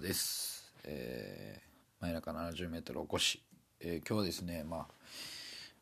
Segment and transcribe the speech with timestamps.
[0.00, 3.42] です、えー、真夜中70メートル起こし、
[3.80, 4.86] えー今日はですねまあ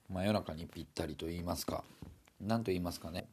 [0.09, 1.85] 真夜中にぴったりと言いますか。
[2.41, 3.29] 何と言いますかね。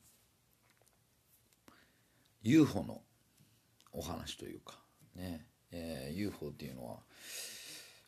[2.41, 3.01] UFO の
[3.93, 4.79] お話というか。
[5.15, 6.97] ね、えー UFO っていうのは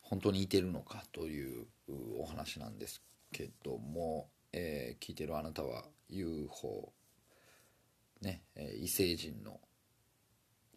[0.02, 1.66] 本当にいてるのかという
[2.18, 3.00] お話なんです
[3.32, 6.92] けども、えー聞いてるあなたは UFO
[8.20, 9.60] ね、え異星人の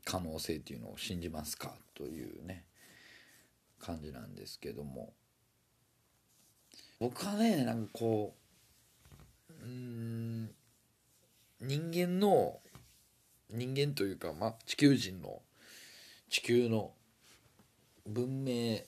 [0.06, 2.66] 可能性っていうのを信じますかというね
[3.80, 5.14] 感じなんですけども。
[7.00, 8.36] 僕はねなんかこ
[9.50, 10.50] ううん
[11.62, 12.60] 人間の
[13.50, 15.42] 人間というか、まあ、地球人の
[16.30, 16.92] 地球の
[18.06, 18.82] 文明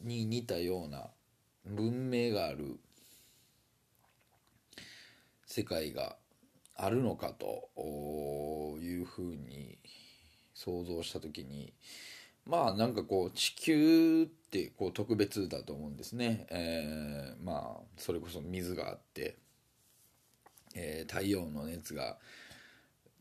[0.00, 1.06] に似たような
[1.64, 2.78] 文明がある
[5.46, 6.16] 世界が
[6.78, 9.78] あるのかというふうに
[10.54, 11.72] 想像した時に
[12.46, 19.36] まあなんかこう地球ってこう特別だと思うんですね、えーまあそれこそ水があって、
[20.74, 22.16] えー太陽の熱が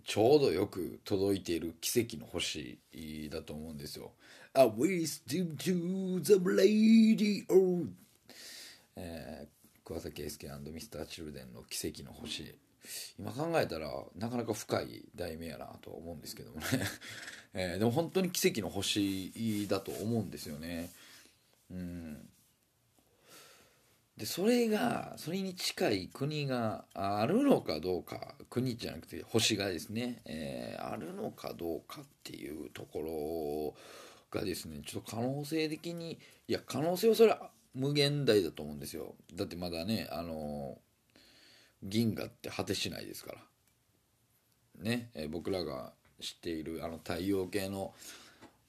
[0.05, 2.77] ちょうどよく届いている奇跡の星
[3.31, 4.11] だと思うんですよ。
[4.53, 7.87] A wisdom to the radio
[8.95, 12.55] えー桑田佳祐ミスターチルデンの奇跡の星
[13.19, 16.65] 今考えたらなかなか深い題名やなと思うんですけどもね、
[17.53, 20.89] えーでも本当に奇跡の星だと思うんですよね。
[21.71, 22.29] うん。
[24.17, 33.75] でそれがそれに近い国があるのかどうか国じゃなくて星がですね、えーあるのかどうかっていうとこ
[34.31, 39.15] ろがですねちょっと可能性的にいや可能性はそれは無限大だと思うんですよ。
[39.33, 40.77] だってまだねあの
[41.83, 43.39] 銀河って果てしないですから。
[44.83, 47.93] ね、え僕らが知っているあの太陽系の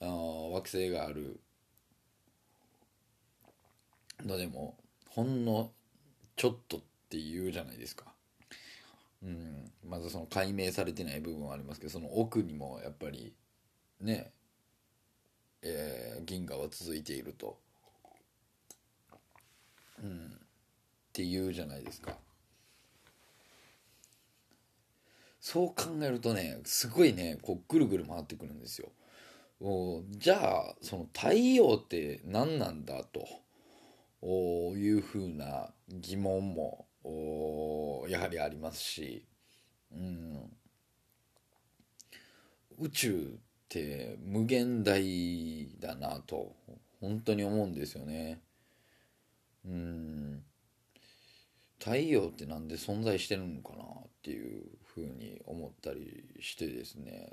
[0.01, 1.41] あ惑星がある
[4.25, 4.77] のでも
[5.09, 5.71] ほんの
[6.37, 8.05] ちょっとっていうじゃないですか。
[9.23, 13.33] うん、まずその解明されてない部分はありますけどその奥にもやっぱり
[14.01, 14.31] ね、
[15.63, 17.59] えー銀河は続いていると、
[20.03, 20.39] うん、っ
[21.13, 22.17] ていうじゃないですか。
[25.47, 28.89] そう考えるとねすごいねこうぐるぐる回ってくるんですよ。
[29.61, 33.25] おじゃあその太陽って何なんだと
[34.23, 39.25] おいうふうな疑問もおやはりありますし、
[39.93, 40.51] うん、
[42.81, 46.57] 宇宙って無限大だなと
[47.01, 48.41] 本当に思うんですよね。
[49.65, 50.43] うん。
[51.79, 53.87] 太陽ってなんで存在してるのかなっ
[54.27, 57.33] ていうふうに思ったりしてですね。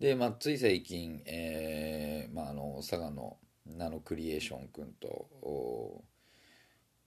[0.00, 3.36] で、まあ、つい最近、えーまあ、あの佐賀の
[3.66, 6.02] ナノクリエーション君と、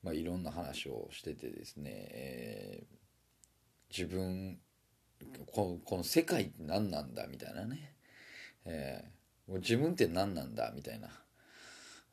[0.01, 3.01] まあ、いろんな話をしててですね、えー
[3.93, 4.57] 自分
[5.47, 7.93] このこの世界って何なんだみたいなね、
[8.63, 11.09] えーもう自分って何なんだみたいな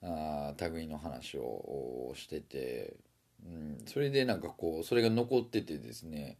[0.02, 2.96] あ類の話をしてて、
[3.46, 6.38] うん、それでなんかこうそれが残っててですね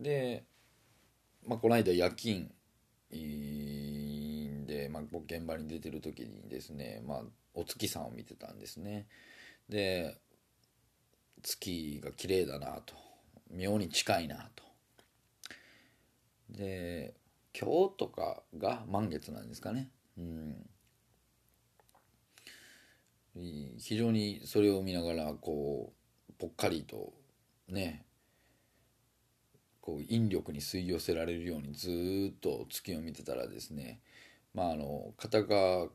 [0.00, 0.44] で、
[1.46, 2.50] まあ、この間夜勤
[4.66, 7.22] で、まあ、僕現場に出てる時にですね、まあ、
[7.54, 9.06] お月さんを見てたんですね。
[9.68, 10.16] で
[11.42, 12.94] 月が綺麗だなと
[13.50, 14.64] 妙に近いなと。
[16.50, 17.14] で
[17.58, 19.90] 今日とかが満月なんですかね。
[20.18, 20.66] うん。
[23.78, 25.92] 非常にそれを見ながらこ
[26.28, 27.12] うぽっかりと
[27.68, 28.04] ね
[29.80, 34.00] こう引力に吸い寄せられるようにずっと月を見てたらですね
[34.54, 35.88] まああの片側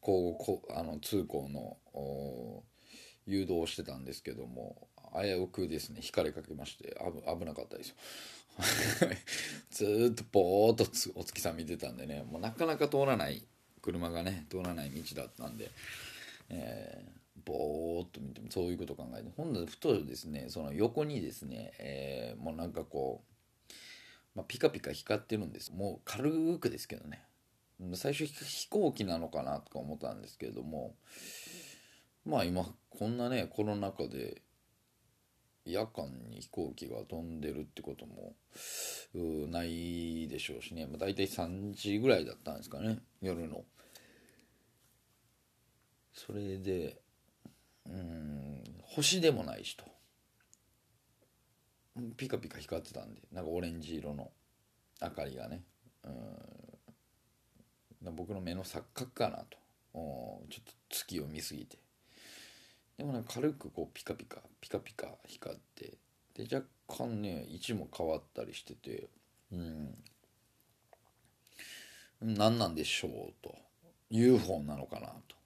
[0.00, 1.76] こうこうあの通行の
[3.26, 6.96] 誘導をしてたんですけども危うくですね引かれかけまして
[7.26, 7.94] 危危なかったですよ。
[9.70, 13.44] ずっとぼーっとつお月さん見てたんでねもうなかなか通らない
[13.82, 15.70] 車がね通らない道だったんで、
[16.48, 23.28] えーぼーっと見てもそういうこと考えてほんでふとですねその横にですね、えーもうなんかこう
[24.34, 25.72] まあ、ピカピカ光ってるんです。
[25.72, 26.30] もう軽
[26.60, 27.24] くですけどね。
[27.94, 30.96] 最初飛行機なのかなとか思ったんですけれども
[32.24, 34.42] まあ今こんなねコロナ禍で
[35.64, 38.34] 夜間に飛行機が飛んでるってことも
[39.48, 43.64] ないでしょうしね、まあ、大体3時ぐらいだったんですかね夜の。
[46.12, 47.00] それで
[47.88, 49.84] うん星でもないしと
[52.16, 53.22] ピカピカ光ってたんで。
[53.32, 54.30] なんかオレンジ色の
[55.00, 55.64] 明かりがね。
[56.04, 56.08] う
[58.10, 58.14] ん。
[58.14, 59.58] 僕の目の錯覚かなと。
[59.92, 61.78] ちょっと月を見すぎて。
[62.96, 65.98] でもなんか軽くこうピカピカピカピカ光って。
[66.34, 69.08] で若干ね位置も変わったりしてて。
[69.52, 69.94] うん。
[72.20, 73.10] 何なんでしょう
[73.42, 73.54] と。
[74.10, 75.37] UFO なのかなと。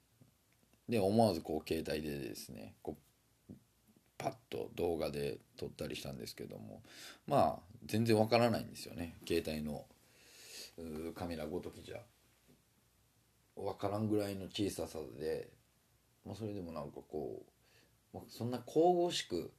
[0.89, 2.97] で思わずこう携帯でですねこ
[3.49, 3.53] う
[4.17, 6.81] パッと動画で撮ったりしたんですけども
[7.27, 9.17] まあ全然わからないんですよね。
[9.27, 9.85] 携帯の
[11.15, 11.97] カメラごときじゃ。
[13.55, 15.49] 分からんぐらいの小ささで、
[16.25, 17.43] まあ、それでもなんかこ
[18.13, 19.51] う、まあ、そんな神々しく、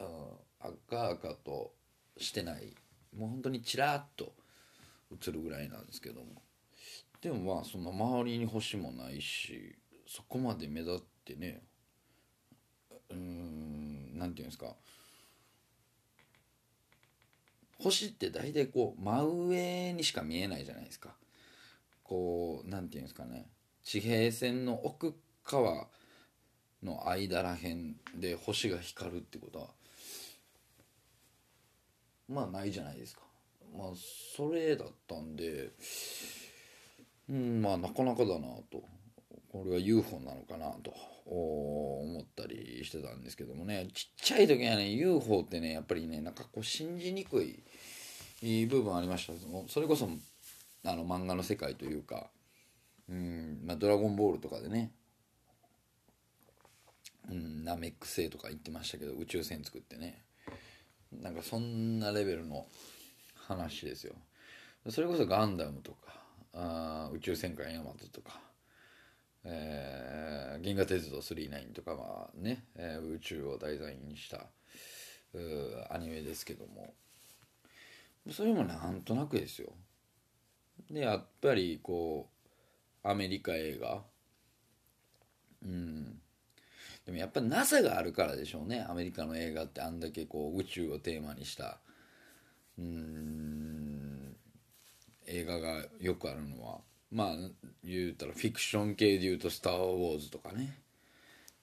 [0.00, 0.06] うん、
[0.58, 1.72] 赤々と
[2.16, 2.74] してない。
[3.16, 4.32] もう本当にちらっと
[5.12, 6.42] 映るぐらいなんですけども。
[7.22, 9.76] でもまあそんな周りに星もないし
[10.06, 11.62] そこまで目立ってね
[13.10, 14.74] うんなんていうんですか。
[17.78, 21.14] 星って大体こう真上にしか見えないじゃないですか。
[22.04, 23.48] こうなんていうんですかね。
[23.82, 25.14] 地平線の奥
[25.44, 25.88] 側
[26.82, 29.68] の間らへんで星が光るってことは
[32.28, 33.22] まあないじゃないですか。
[33.76, 33.88] まあ
[34.36, 35.70] それだったんで
[37.32, 38.82] うんまあなかなかだなと。
[39.50, 40.94] これは UFO なのかなと。
[41.24, 43.88] 思ったりしてたんですけどもね。
[43.94, 49.32] ちっちゃい時はね UFO ってねやっぱりねなんかこう信じにくい部分ありました。
[49.32, 50.08] けどそれこそ
[50.84, 52.28] あの漫画の世界というか
[53.08, 54.92] うんまあ「ドラゴンボール」とかでね。
[57.30, 60.22] うんナメック星とか言ってましたけど宇宙船作ってね。
[61.12, 62.66] なんかそんなレベルの
[63.34, 64.14] 話ですよ。
[64.90, 66.21] それこそガンダムとか
[66.54, 68.40] あ宇宙戦艦ヤマトとか、
[69.44, 74.46] えー、銀河鉄道999とかはね、えー、宇宙を題材にした
[75.90, 76.94] アニメですけども。
[78.30, 79.72] それもなんとなくですよ。
[80.90, 82.28] でやっぱりこ
[83.04, 84.02] うアメリカ映画。
[85.64, 86.20] うん。
[87.04, 88.86] でもやっぱ NASA があるからでしょうね。
[88.88, 91.80] アメリカの映画ってあんだけこう宇宙をテーマにした。
[92.78, 93.71] うん。
[95.26, 96.78] 映画がよくあるのは
[97.10, 97.36] まあ
[97.84, 100.78] 言うたらフィクション系で言うと「スター・ウォーズ」とかね、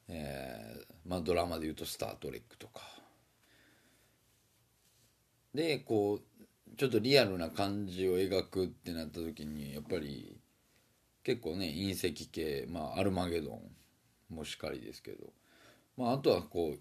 [0.07, 2.81] えー、まあドラマで言うと「スター・トレック」とか。
[5.53, 10.39] でこうちょっとリアルな感じを描くってなった時にやっぱり
[11.23, 13.71] 結構ね隕石系まあアルマゲドン
[14.29, 15.33] もしかりですけど、
[15.97, 16.79] まあ、あとはこう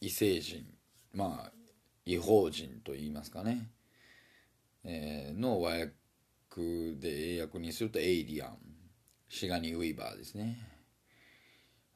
[0.00, 0.66] 異星人
[1.12, 1.52] まあ
[2.04, 3.68] 異邦人といいますかね、
[4.86, 5.90] えー、の和訳
[6.98, 8.56] で英訳にするとエイリアン。
[9.28, 10.56] シガニー・ウィーバーですね。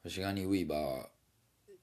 [0.05, 1.07] シガニー・ウィーバー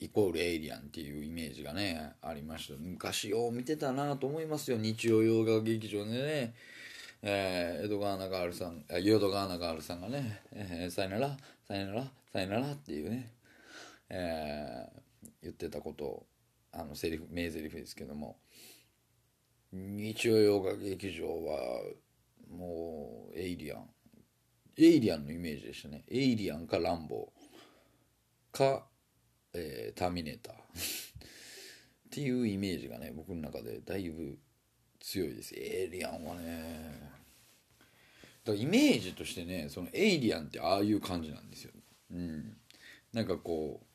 [0.00, 2.74] イコールエイリアンっていうイメージがねありました。
[2.78, 4.76] 昔よう見てたなと思いますよ。
[4.76, 6.54] 日曜洋画劇場でね。
[7.22, 11.36] えー、江戸川中春さん淀川中春さんがね、えー、さよなら
[11.66, 13.32] さよならさよならっていうね、
[14.08, 16.26] えー、言ってたこと
[16.70, 18.36] あのセリフ名台詞ですけども。
[19.72, 21.82] 日曜洋画劇場は
[22.50, 23.90] もうエイリアン。
[24.76, 26.04] エイリアンのイメージでしたね。
[26.08, 28.56] エイリアンかランボー。
[28.56, 28.86] か、
[29.52, 30.54] えー、ターミネーター。
[30.54, 30.58] っ
[32.10, 34.38] ていうイメージがね僕の中でだいぶ
[35.00, 35.54] 強いです。
[35.54, 37.18] エイリアンはね。
[38.44, 41.72] だイメージとしてねそのエイリアンってああいう感じなんですよ、
[42.12, 42.56] うん、
[43.12, 43.86] なんかこう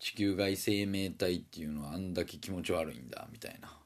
[0.00, 3.78] 地球外生命体っていうのはあんだけ気持ち悪いんだみたいな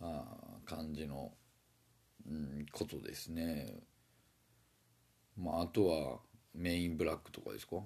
[0.00, 0.24] あ
[0.64, 1.30] 感じの、
[2.26, 3.74] うん、ことですね。
[5.38, 6.18] まああとは
[6.54, 7.76] メインブラックとかですか？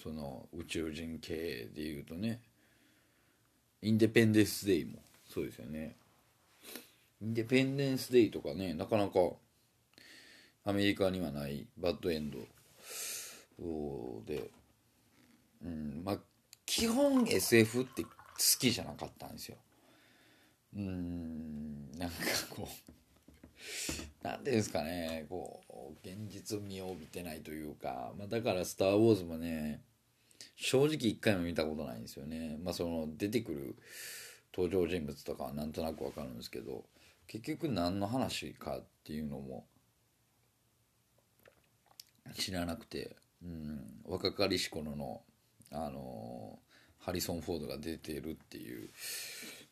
[0.00, 2.40] その宇宙人系でいうとね。
[3.82, 5.96] インデペンデンス・デイもそうですよね。
[7.20, 9.18] インデペンデンス・デイとかねなかなか
[10.64, 12.38] アメリカにはないバッドエンド
[14.26, 14.50] で、
[15.64, 16.18] うんまあ、
[16.68, 18.10] 基本 SF って好
[18.58, 19.56] きじゃなかったんですよ。
[20.76, 22.16] うんなんか
[22.50, 22.92] こう
[24.22, 29.82] 何ていうんですかねこう現実味を帯びてないというか、まあ、だから「スター・ウォーズ」もね
[30.56, 32.58] 正直一回も見たことないんですよね。
[32.60, 33.76] まあその出てくる
[34.54, 36.84] 登場人物とかはなんとなくわかるんですけど
[37.28, 39.66] 結局何の話かっていうのも
[42.34, 45.24] 知らなくて、うん、若かりし頃の
[45.72, 46.58] あの
[47.00, 48.88] ハリソン・フォードが出てるっていう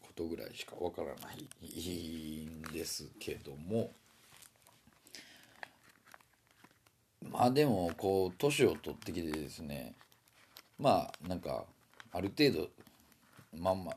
[0.00, 3.90] ことぐらいしかわからないんですけども。
[7.30, 9.94] まあでもこう年を取ってきてですね。
[10.78, 11.64] まあなんか
[12.12, 12.68] ある程度
[13.58, 13.96] まあまあ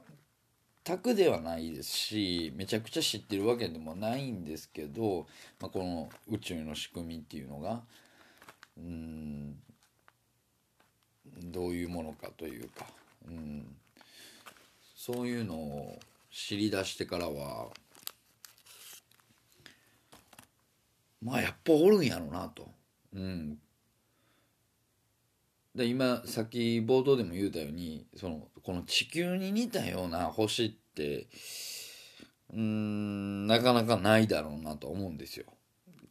[0.84, 5.28] 卓ではないですしめちゃくちゃ知ってるわけでもないんですけど、
[5.60, 7.82] まあ、この宇宙の仕組みっていうのが
[8.78, 9.56] うん
[11.42, 12.86] どういうものかというか、
[13.28, 13.76] うん、
[14.96, 16.00] そういうのを
[16.32, 17.68] 知り出してからは
[21.22, 22.70] まあやっぱおるんやろなと。
[23.14, 23.58] うん。
[25.76, 31.28] で今さっき冒頭でも言うたようにそのこの地球に似たような星って
[32.54, 35.46] うんなかなかないだろうなと思うんですよ。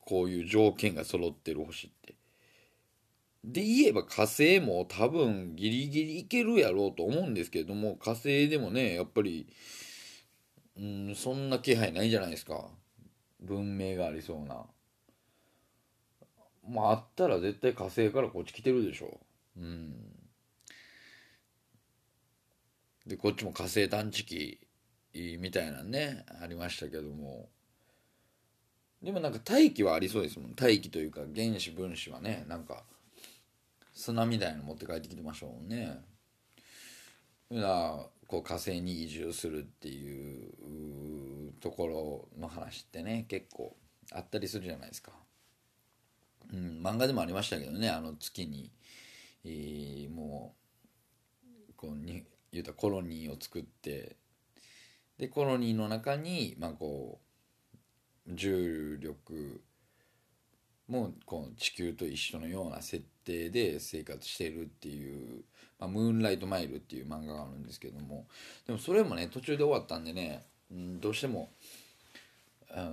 [0.01, 2.15] こういう条件が揃ってる星って。
[3.45, 9.47] で言えば火星も多分ギリギリいけるやろうと思うんですけれども火星でもねやっぱり
[10.77, 12.69] うんそんな気配ないじゃないですか。
[13.41, 14.65] 文明がありそうな。
[16.69, 19.21] まああったら絶対火星からこっち来てるでしょ
[19.57, 19.61] う。
[19.61, 19.93] ん。
[23.07, 24.61] でこっちも火星探知機
[25.15, 27.49] みたいなねありましたけども。
[29.03, 30.55] でもなんか大気はありそうですもん。
[30.55, 32.85] 大気というか原子分子はねなんか
[33.99, 36.01] 砂みたいなの持って帰ってきてましたもんね。
[37.51, 43.77] だからこう火星に移住するっていうところの話ってね結構
[44.13, 45.11] あったりするじゃないですか。
[46.53, 48.71] うん漫画でもありましたけどねあの月に
[49.45, 50.55] えー、も
[51.69, 54.17] うこうに言うたコロニーを作って
[55.19, 57.19] でコロニーの中にまあこ
[58.29, 59.61] う重力
[60.87, 65.45] もこう地球と一緒のような設定で生活してるっていう
[65.79, 68.27] 「まあ、ムーンライトマイル」っていう漫画があるんですけども
[68.67, 71.51] でもそれもね途中で終わったんでね、うん、どうしても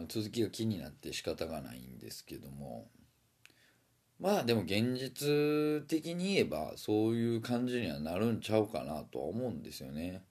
[0.07, 2.89] 続きが気になって仕方がないんですけども
[4.19, 10.23] まあでも現実的に言えばそういう感じにはなるんちゃうかなとは思うんですよね。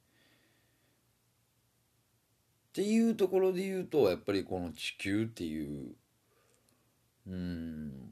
[2.70, 5.94] っていうところで言うとやっぱりこの地球っていう
[7.26, 8.10] うん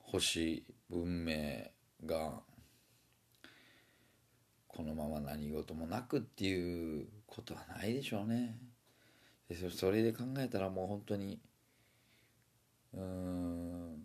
[0.00, 1.70] 星文明
[2.04, 2.40] が
[4.68, 8.58] このまま何事もなくっていうことはないでしょうね。
[9.48, 11.40] でそれで考えたらもう本当に
[12.92, 14.02] うん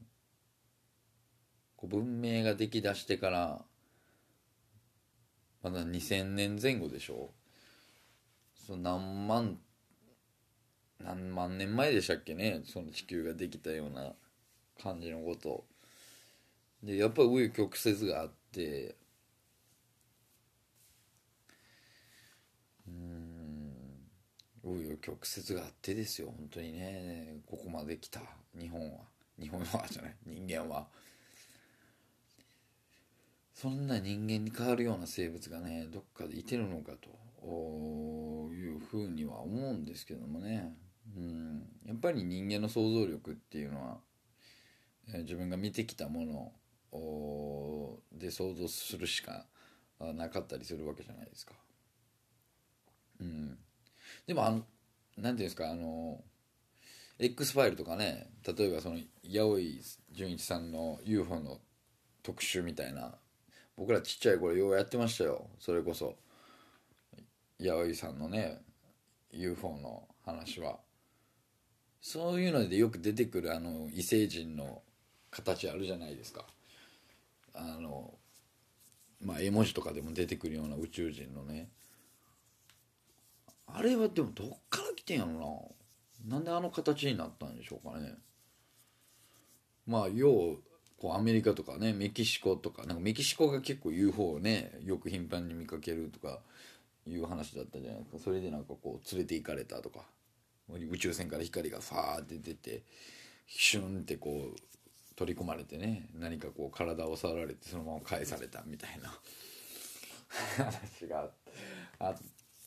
[1.76, 3.66] こう文明が出来だしてから
[5.64, 7.32] まだ2000年前後でしょ。
[8.56, 9.60] その何万
[11.00, 12.62] 何万年前でしたっけね。
[12.66, 14.14] その地球ができたような
[14.82, 15.66] 感じのこと
[16.84, 18.96] でやっぱり紆余曲折があって。
[22.88, 23.74] うん。
[24.64, 27.38] 紆余曲折があってですよ本当にね。
[27.46, 28.22] ここまで来た。
[28.60, 29.00] 日本は。
[29.40, 30.16] 日本はじゃない。
[30.26, 30.88] 人間は。
[33.54, 37.22] そんな人間に変わるような生物がねどっかでいてるのかと。
[37.44, 40.76] いうふうには思うんですけどもね、
[41.18, 43.98] うん、やっぱり人間の想像力っていうのは、
[45.20, 46.52] 自分が見てきたもの
[48.12, 49.46] で想像するしか
[50.00, 51.54] なかったりするわけじゃないですか。
[53.20, 53.58] うん、
[54.26, 54.66] でもあの何て
[55.18, 56.24] 言うんですかあの
[57.20, 59.60] X ファイルとかね例えばその八百
[60.12, 61.60] 純一さんの UFO の
[62.24, 63.14] 特集みたいな
[63.78, 65.48] 僕らちっちゃい頃ようやってましたよ。
[65.60, 66.16] それこそ
[67.60, 68.62] 八百さんのね
[69.32, 70.80] UFO の話は。
[72.04, 74.82] そういうのでよく出てくるあの異星人の
[75.30, 76.46] 形あるじゃないですか。
[77.54, 78.14] あの
[79.22, 81.70] まあ絵文字とかでも出てくるような宇宙人のね。
[83.68, 85.76] あれはでもどっから来てんやろ
[86.26, 86.36] な。
[86.36, 88.16] なんであの形になったんでしょうかね。
[89.88, 90.60] まあよう
[90.98, 96.40] こうアメリカとかねメキシコとかなんかメキシコが結構 UFO をねよく頻繁に見かけるとか
[97.08, 98.20] いう話だったじゃないですか。
[98.20, 100.02] それでなんかこう連れて行かれたとか。
[100.70, 102.84] 宇宙船から光がファーって出て
[103.46, 104.56] シュンってこう
[105.22, 109.14] 取り込まれてね何かこう体を触られてそのまま返されたみたいな。
[110.58, 111.30] 話が
[112.00, 112.16] あっ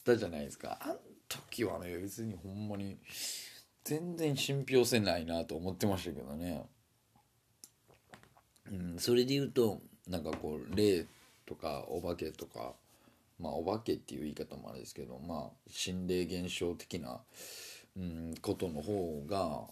[0.04, 0.78] たじゃないですか。
[0.80, 0.96] あん
[1.28, 2.96] 時はね別にほんまに
[3.82, 6.64] 全然信憑性ないなと思ってましたけどね。
[8.70, 11.06] うん、それで言うとなんかこう霊
[11.46, 12.74] とかお化けとか
[13.40, 17.18] まあお化けっていう言い方もあれですけどまあ心霊現象的な、
[17.96, 19.62] うん、ことの方が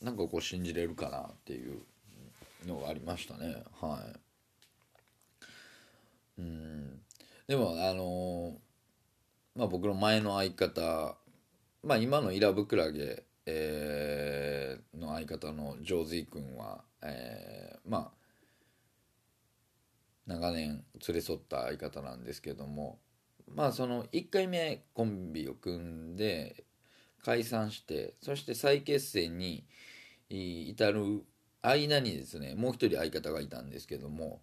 [0.00, 1.80] なんかこう信じれるかなっていう
[2.64, 3.62] のがありましたね。
[3.80, 4.00] は
[6.38, 6.40] い。
[6.40, 7.00] うん。
[7.46, 8.56] でもあの
[9.54, 11.16] まあ僕の前の相方
[11.82, 18.16] まあ今のイラブクラゲ、えー、の相方のジョーズイ君は、えー、まあ
[20.26, 22.98] 長年連れ添った相方なんですけども
[23.54, 26.64] まあその1回目コンビを組んで
[27.24, 29.64] 解散してそして再結成に
[30.28, 31.22] 至る
[31.70, 34.40] 間にですねもう一人相方がいたんですけども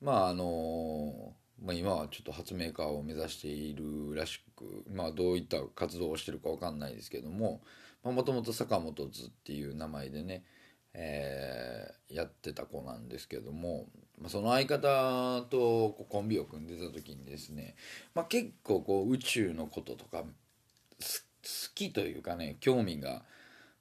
[0.00, 7.62] まああのまあ、今はちょっと発明家を目指しているらしく、まあ、どういった活動をしてるか分かんないですけども
[8.02, 10.44] もともと坂本図っていう名前でね、
[10.94, 13.86] えー、やってた子なんですけども、
[14.20, 17.74] まあ、その相方とコンビを組んでた時にですね、
[18.14, 20.26] まあ、結構こう宇宙のこととか好
[21.74, 23.22] きというかね興味が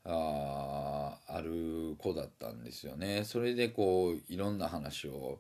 [0.06, 3.24] あある子だったんですよね。
[3.24, 5.40] それでこういろんな話を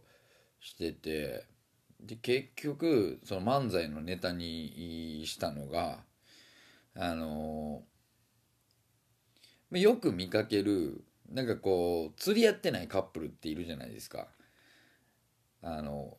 [0.60, 1.45] してて
[2.00, 6.03] で結局その漫才のネタにしたのが
[6.95, 7.84] あの
[9.72, 14.27] よく見かけるなんかこう釣り合ってないカップルっているじゃないですか。
[15.62, 16.17] あの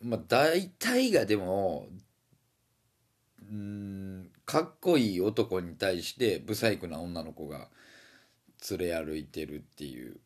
[0.00, 1.88] まあ大体がでも
[3.52, 7.68] うんかっこいい男に対して不細工な女の子が
[8.70, 10.16] 連れ歩いてるっていう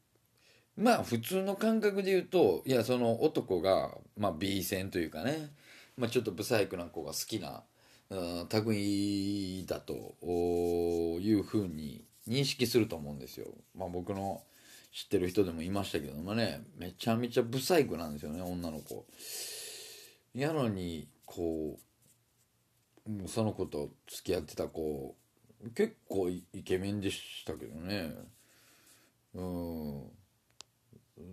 [0.77, 5.51] まあ普通の感覚で言うといやその男が、まあ、B 線というかね、
[5.99, 7.65] まあ、ちょっと不細工な子が好きな
[8.53, 10.15] 類だと
[11.21, 13.47] いうふうに認識すると思うんですよ。
[13.77, 14.43] まあ、僕の
[14.93, 19.05] 知ってる人でもいましたけどもねめちゃめちゃ不細工なんですよね女の子。
[20.35, 21.81] やのにこう
[23.27, 25.15] その子と付き合ってた子
[25.75, 28.13] 結構イケメンでしたけどね。
[29.35, 30.03] うん。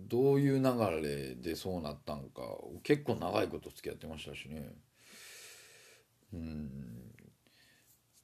[0.08, 0.62] どういう流
[1.02, 2.42] れでそうなったんか
[2.82, 4.72] 結構長いこと付き合ってましたしね。
[6.32, 6.70] うん。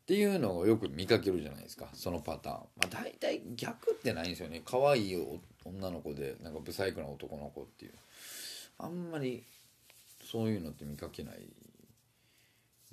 [0.03, 2.57] っていうのをよく見かけるじゃないですかそのパターン。
[2.57, 4.63] まあ大体逆ってないんですよね。
[4.65, 5.27] 可愛い
[5.65, 7.93] 女の子でなんかブサイクな男の子っていう。
[8.79, 9.45] あんまり
[10.25, 11.49] そういうのって見かけない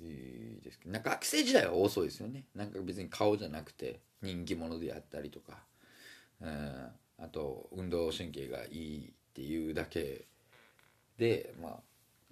[0.00, 0.92] ですけど。
[0.92, 2.44] なんか学生時代は多そうですよね。
[2.54, 5.64] なんか別に顔じゃなくて人気者であったりとか、
[6.40, 6.88] うん。
[7.18, 10.26] あと運動神経がいいっていうだけ
[11.16, 11.80] でまあ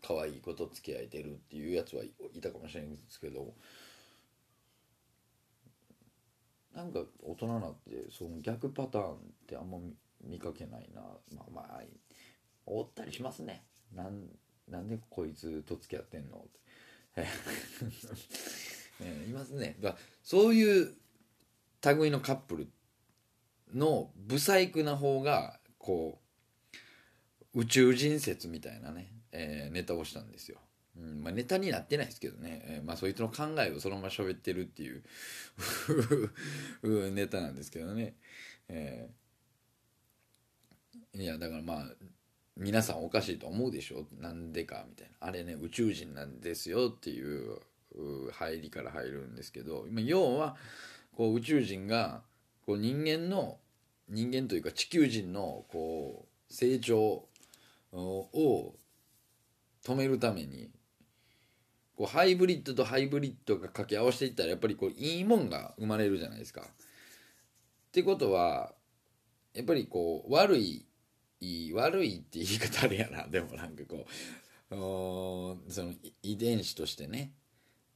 [0.01, 3.55] 可愛い子と付き合えてるっていうやつはいたかもしれないんですけど。
[6.73, 9.79] なんか大人になってその逆パターンってあんま
[10.23, 11.01] 見かけないな。
[11.35, 11.83] まあまあ
[12.67, 13.65] おったりしますね。
[13.95, 14.29] なん
[14.69, 16.66] なんでこいつと付き合ってんのって。
[19.27, 19.77] いますね。
[19.81, 20.95] だそういう
[21.83, 22.69] 類のカップル
[23.75, 26.21] の不細工な方がこ
[27.55, 30.59] う宇宙人説みたいなね、えー、ネタをしたんですよ。
[30.99, 35.03] うんまあ、ネタになってないですけどね、えー、まあ、そいつの考えをそのまま喋ってるっていう
[37.13, 38.15] ネタなんですけどね、
[38.69, 41.95] えー、いやだからまあ
[42.57, 44.07] 皆さんおかしいと思うでしょ？
[44.21, 47.59] なんでかみたいなあれね宇宙人なんですよっていう
[48.33, 50.57] 入りから入るんですけど要は
[51.17, 52.23] こう宇宙人が
[52.65, 53.59] こう人間の
[54.09, 57.25] 人間というか地球人のこう成長
[57.93, 58.75] を
[59.85, 60.71] 止めるために
[61.95, 66.63] こうハイブリッドとハイブリッドが掛け合わせていったらやっぱりこういいもんが生まれるじゃないですか。
[66.63, 66.65] っ
[67.93, 68.73] てことは
[69.55, 70.86] やっぱりこう悪い
[71.75, 73.27] 悪いって言い方あれやな。
[73.29, 74.07] でもなんかこ
[75.67, 77.33] うその遺伝子としてね。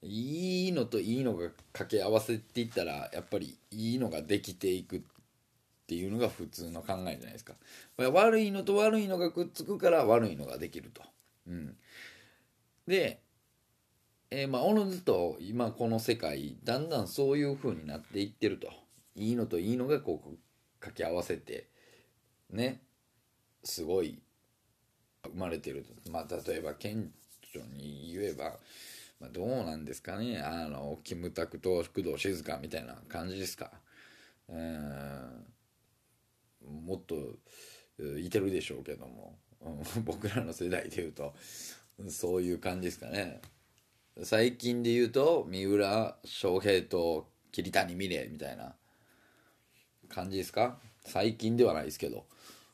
[0.03, 5.01] いいのといいのが掛け合わせていったらやっぱりいいのができていくっ
[5.87, 7.55] ていうのが普通の考えじゃないですか。
[7.99, 11.03] 悪いのと悪いのがくっつくから悪いのができると、
[11.47, 11.77] うん、
[12.87, 13.21] で、
[14.31, 18.73] えー、まあおのずと今この世界だんだんそういう風になっていってると。
[19.15, 20.39] いいのといいのがこう
[20.81, 21.69] 掛け合わせて
[22.51, 22.81] ね。
[23.65, 24.21] すごい
[25.25, 26.11] 生まれてると。
[26.11, 27.13] まあ例えば顕
[27.53, 28.59] 著に言えば
[29.21, 30.41] まあ、どうなんですかね。
[30.41, 33.71] あのキムタクと工藤静香みたいな感じですか。
[34.49, 35.47] うん。
[36.87, 37.15] もっと
[38.19, 39.69] いてるでしょうけども、う
[40.01, 41.35] ん、僕らの世代でいうと。
[42.09, 43.43] そういう感じですかね。
[44.23, 48.75] 最近で言うと三浦翔平と桐谷美玲みたいな
[50.09, 50.79] 感じですか。
[51.05, 52.25] 最近ではないですけど。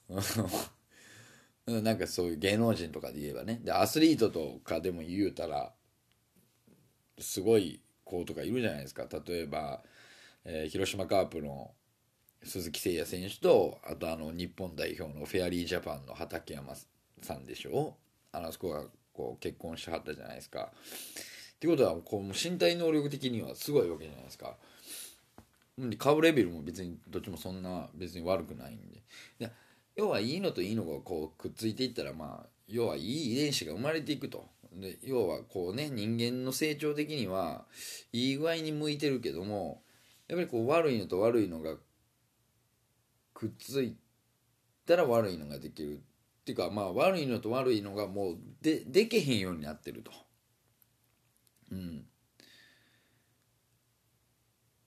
[0.09, 0.23] うん。
[1.67, 5.73] なんかそういう芸能人とかで言えばねでアスリートとかでも言うたら
[7.19, 9.83] すごい子とかいるじゃないですか例えば、
[10.45, 11.73] えー広島カープの
[12.45, 16.75] 鈴木誠也選手とあとあの日本代表のフェアリージャパンの畠山
[17.21, 17.97] さんでしょ
[18.31, 20.71] あのそこがこう結婚しはったじゃないですか。
[21.57, 24.57] ってことはこう身体能力的にはすごいわけじゃないですか。
[25.79, 29.03] うんで顔レベルも別にどっちもそんな別に悪くないんで
[29.39, 29.51] で
[29.97, 34.49] 要はいいのといいのがこうくっついていったらまあ要はいい遺伝子が生まれていくと。
[34.73, 37.65] で要はこうね人間の成長的には
[38.13, 39.83] いい具合に向いてるけども
[40.29, 41.77] やっぱりこう悪いのと悪いのが
[43.33, 43.97] くっつい
[44.87, 46.01] たら悪いのができる。
[46.43, 50.13] っていうかまあ悪いのと悪いのがもうででけへんようになってると。
[51.73, 52.05] うん、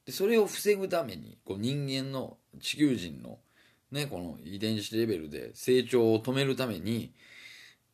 [0.06, 3.40] でそれを防ぐためにこう人間の地球人の、
[3.92, 7.14] ね、この遺伝子レベルで成長を止めるために、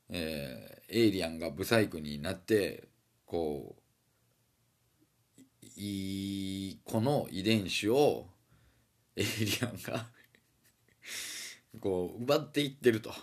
[0.10, 2.88] えーエイリアンがブサイクになって
[3.26, 8.28] こういいこの遺伝子を
[9.16, 10.08] エイリアンが
[11.82, 13.14] こう奪っていってると。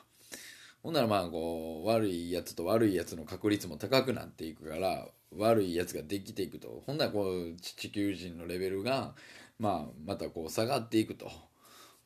[0.83, 9.15] ほんならまあこう悪いやつと悪いやつの確率も高くなっていくから悪いやつができていくとほんならこう地球人のレベルが
[9.61, 11.31] まあまたこう下がっていくと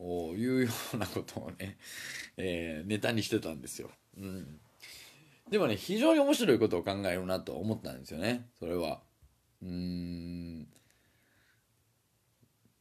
[0.00, 1.78] いうようなことをね、
[2.36, 3.90] えーネタにしてたんですよ。
[4.18, 4.60] うん、
[5.50, 9.02] でもね非常に面白いことを考えるなと思ったんですよねそれは。
[9.62, 10.68] うーん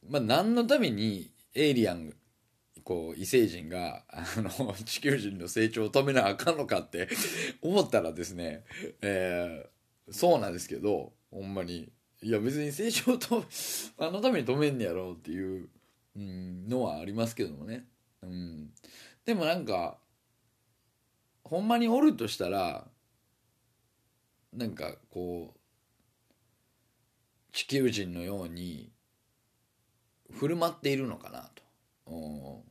[0.08, 2.14] まあ何のためにエイリアン
[2.84, 7.08] こう異星人があの 地球人の成長を止めなあかんのかって
[7.60, 8.64] 思ったらですね、
[9.00, 9.76] えー
[10.08, 11.90] そうなんですけどほんまに
[12.22, 13.44] いや別に成長と
[13.98, 15.68] あのために止めんねやろうっていう、
[16.16, 17.84] うん、のはありますけどもね、
[18.22, 18.70] うん、
[19.24, 19.98] でもなんか
[21.44, 22.88] ほんまにおるとしたら
[24.52, 25.58] なんかこう
[27.52, 28.90] 地球人のように
[30.32, 31.62] 振る舞っているのかなと。
[32.06, 32.62] うん。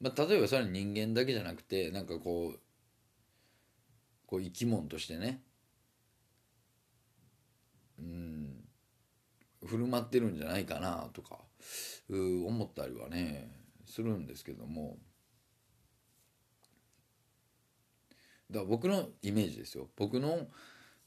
[0.00, 2.60] まあ、例えばそれは人間だけじゃなくてなんかこう
[4.26, 5.42] こう生き物としてね。
[7.98, 8.39] うん。
[9.70, 11.38] 振る舞ってるんじゃないかなとか
[12.08, 13.50] う思ったりはね
[13.86, 14.98] するんですけども。
[18.50, 19.88] だから僕のイメージですよ。
[19.96, 20.48] 僕の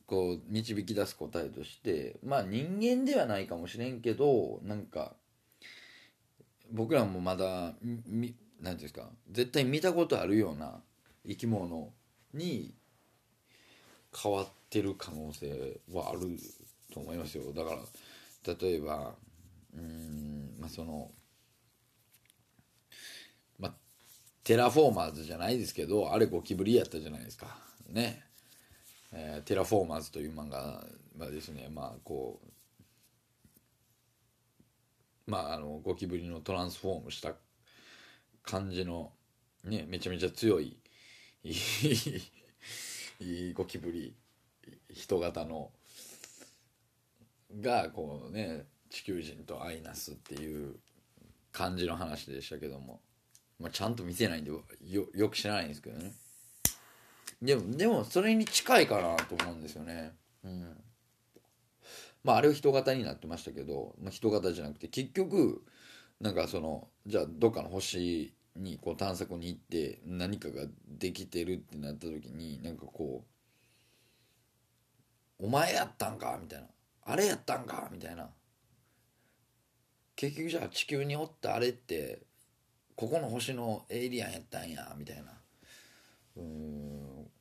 [0.05, 5.15] こう導き出す答えとしてまあ人間ではないかもしれんけどなんか
[6.71, 10.81] 僕らもまだみなんていうんですか絶対見たことあるような
[11.27, 11.91] 生き物
[12.33, 12.73] に
[14.15, 16.21] 変わってる可能性はある
[16.93, 17.51] と思いますよ。
[17.53, 17.79] だから
[18.45, 19.15] 例えば
[19.75, 21.11] うんまあその
[23.59, 23.73] まあ
[24.43, 27.47] テラフォーマーズじゃないですけどあれゴキブリやったじゃないですか。
[27.89, 28.23] ね。
[29.11, 30.83] えーテラフォーマーズという漫画
[31.17, 31.69] はですね。
[31.69, 32.39] まあこ
[35.27, 37.33] うまああのゴキブリのトランスフォームした
[38.43, 39.11] 感じの
[39.63, 40.77] ねめちゃめちゃ強い
[41.43, 41.51] い
[43.19, 44.13] いゴキブリ
[44.91, 45.71] 人型の
[47.61, 50.75] がこうね地球人と相なすっていう
[51.51, 52.99] 感じの話でしたけども、
[53.59, 56.11] まあ、ちゃんと見てないんでよよく知らないんですけどね。
[57.41, 60.13] でもでもそれに近いかなと思うんですよね。
[60.43, 60.77] うん。
[62.23, 65.61] まああれは人型になってましたけど、まあ、人型じゃなくて結局
[66.21, 73.25] なんかそのじゃあどっかの星にこう探索に行って何かができてるってなった時になんかこ
[75.39, 76.67] う「お前やったんか」みたいな
[77.05, 78.29] 「あれやったんか」みたいな。
[80.15, 82.21] 結局じゃあ地球におったあれって
[82.95, 84.93] ここの星のエイリアンやったんや？
[84.95, 85.33] みたいな。
[86.37, 87.31] うん。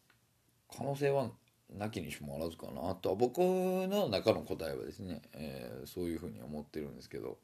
[0.75, 1.31] 可能性は
[1.69, 7.39] なきにしもあらずかなとは僕の中の答えはですね、えーそういうふうに思ってるんですけど。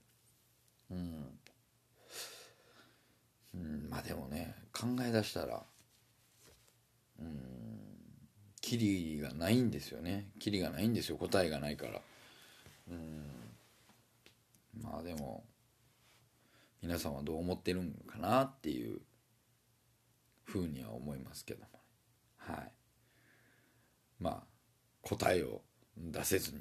[0.91, 1.39] うん、
[3.55, 5.63] うん、まあでもね考え出したら
[7.21, 7.78] うん。
[8.69, 10.29] キリがないんですよね。
[10.39, 11.17] キリがないんですよ。
[11.17, 12.03] 答えがないから。
[12.91, 13.25] うん。
[14.83, 15.43] まあでも
[16.83, 19.01] 皆さんはどう思ってるんかなっていう
[20.45, 21.69] ふうには思いますけども
[22.37, 22.73] はい。
[24.21, 24.43] まあ
[25.01, 25.63] 答えを
[25.97, 26.61] 出せずに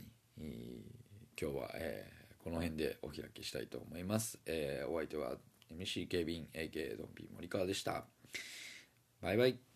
[1.39, 5.35] 今日は、えーこの辺でお開きしたいと思います、えーお相手は
[5.69, 8.05] MC 警備員 AK ドンピー森川でした。
[9.21, 9.66] バイバイ。